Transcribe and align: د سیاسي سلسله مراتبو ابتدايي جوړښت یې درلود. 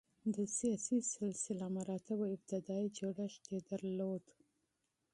د 0.35 0.37
سیاسي 0.57 0.99
سلسله 1.15 1.65
مراتبو 1.77 2.25
ابتدايي 2.35 2.87
جوړښت 2.99 3.43
یې 3.53 3.59
درلود. 3.69 4.25